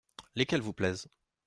Lesquelles 0.33 0.63
vous 0.63 0.73
plaisent? 0.73 1.07